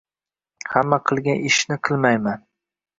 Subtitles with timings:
[0.77, 2.47] Hamma qilgan ishni qilmayman